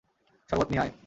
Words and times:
শরবত 0.49 0.67
নিয়ে 0.71 0.81
আয়! 0.83 0.91